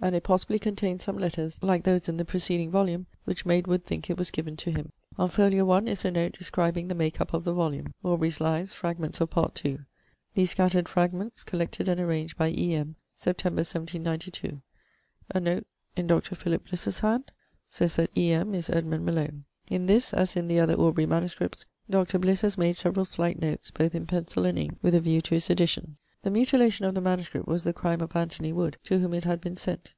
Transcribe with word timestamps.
and 0.00 0.14
it 0.14 0.22
possibly 0.22 0.60
contained 0.60 1.00
some 1.00 1.18
letters, 1.18 1.58
like 1.60 1.82
those 1.82 2.08
in 2.08 2.18
the 2.18 2.24
preceding 2.24 2.70
volume, 2.70 3.04
which 3.24 3.44
made 3.44 3.66
Wood 3.66 3.82
think 3.82 4.08
it 4.08 4.16
was 4.16 4.30
given 4.30 4.56
to 4.58 4.70
him. 4.70 4.92
On 5.18 5.28
fol. 5.28 5.50
1, 5.50 5.88
is 5.88 6.04
a 6.04 6.12
note 6.12 6.38
describing 6.38 6.86
the 6.86 6.94
make 6.94 7.20
up 7.20 7.34
of 7.34 7.42
the 7.42 7.52
volume: 7.52 7.92
'Aubrey's 8.04 8.40
Lives: 8.40 8.72
fragments 8.72 9.20
of 9.20 9.30
part 9.30 9.60
ii. 9.66 9.80
These 10.34 10.52
scattered 10.52 10.88
fragments 10.88 11.42
collected 11.42 11.88
and 11.88 12.00
arranged 12.00 12.38
by 12.38 12.50
E. 12.50 12.74
M. 12.76 12.94
Sep. 13.16 13.44
1792.' 13.44 14.62
A 15.34 15.40
note 15.40 15.66
(in 15.96 16.06
Dr. 16.06 16.36
Philip 16.36 16.68
Bliss's 16.68 17.00
hand?) 17.00 17.32
says 17.68 17.96
that 17.96 18.16
E. 18.16 18.30
M. 18.30 18.54
is 18.54 18.70
Edmund 18.70 19.04
Malone. 19.04 19.46
In 19.68 19.86
this, 19.86 20.14
as 20.14 20.36
in 20.36 20.46
the 20.46 20.60
other 20.60 20.74
Aubrey 20.74 21.06
MSS., 21.06 21.66
Dr. 21.90 22.20
Bliss 22.20 22.42
has 22.42 22.56
made 22.56 22.76
several 22.76 23.04
slight 23.04 23.40
notes, 23.40 23.72
both 23.72 23.96
in 23.96 24.06
pencil 24.06 24.46
and 24.46 24.60
ink, 24.60 24.78
with 24.80 24.94
a 24.94 25.00
view 25.00 25.20
to 25.22 25.34
his 25.34 25.50
edition. 25.50 25.96
The 26.24 26.30
mutilation 26.32 26.84
of 26.84 26.96
the 26.96 27.00
MS. 27.00 27.30
was 27.46 27.62
the 27.62 27.72
crime 27.72 28.00
of 28.00 28.14
Anthony 28.16 28.52
Wood, 28.52 28.76
to 28.84 28.98
whom 28.98 29.14
it 29.14 29.22
had 29.22 29.40
been 29.40 29.54
sent. 29.56 29.90